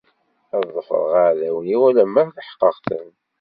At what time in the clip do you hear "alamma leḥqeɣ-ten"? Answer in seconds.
1.89-3.09